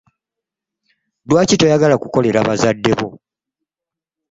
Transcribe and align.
Lwaki 1.27 1.55
toyagala 1.59 1.95
kukolera 2.01 2.39
bazade 2.47 2.91
bo? 2.99 3.07